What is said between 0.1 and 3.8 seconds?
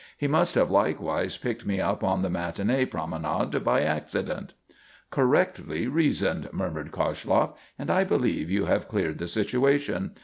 He must have likewise picked me up on the matinée promenade